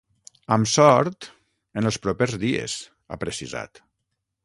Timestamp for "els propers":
1.91-2.37